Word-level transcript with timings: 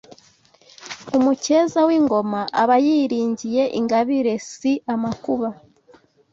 Umukeza 1.17 1.79
w’ingoma 1.87 2.41
aba 2.61 2.75
yiringiye 2.85 3.63
ingabire 3.79 4.33
si 4.49 4.71
amakuba 4.93 5.49